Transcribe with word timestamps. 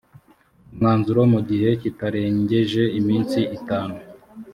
umwanzuro 0.71 1.21
mu 1.33 1.39
gihe 1.49 1.69
kitarengeje 1.81 2.83
iminsi 2.99 3.39
itanu 3.57 3.95